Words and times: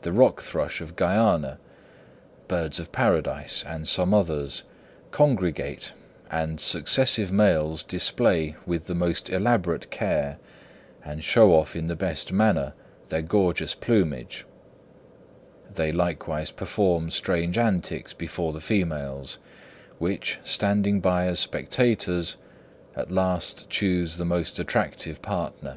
The 0.00 0.14
rock 0.14 0.40
thrush 0.40 0.80
of 0.80 0.96
Guiana, 0.96 1.58
birds 2.48 2.80
of 2.80 2.90
paradise, 2.90 3.62
and 3.68 3.86
some 3.86 4.14
others, 4.14 4.62
congregate, 5.10 5.92
and 6.30 6.58
successive 6.58 7.30
males 7.30 7.82
display 7.82 8.56
with 8.64 8.86
the 8.86 8.94
most 8.94 9.28
elaborate 9.28 9.90
care, 9.90 10.38
and 11.04 11.22
show 11.22 11.52
off 11.52 11.76
in 11.76 11.88
the 11.88 11.94
best 11.94 12.32
manner, 12.32 12.72
their 13.08 13.20
gorgeous 13.20 13.74
plumage; 13.74 14.46
they 15.70 15.92
likewise 15.92 16.50
perform 16.50 17.10
strange 17.10 17.58
antics 17.58 18.14
before 18.14 18.54
the 18.54 18.60
females, 18.62 19.36
which, 19.98 20.40
standing 20.42 20.98
by 20.98 21.26
as 21.26 21.40
spectators, 21.40 22.38
at 22.96 23.10
last 23.12 23.68
choose 23.68 24.16
the 24.16 24.24
most 24.24 24.58
attractive 24.58 25.20
partner. 25.20 25.76